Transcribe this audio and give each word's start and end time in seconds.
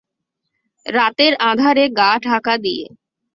রাতের 0.85 1.33
আঁধারে 1.41 1.85
গা 1.97 2.11
ঢাকা 2.25 2.53
দিয়ে। 2.57 2.85